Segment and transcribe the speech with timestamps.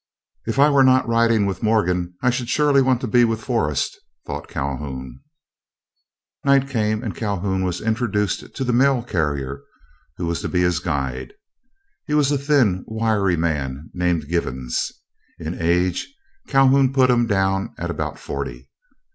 [0.47, 3.99] "If I were not riding with Morgan, I should surely want to be with Forrest,"
[4.25, 5.19] thought Calhoun.
[6.43, 9.61] Night came, and Calhoun was introduced to the mail carrier
[10.17, 11.33] who was to be his guide.
[12.07, 14.91] He was a thin, wiry man, named Givens.
[15.37, 16.11] In age,
[16.47, 18.71] Calhoun put him down at about forty.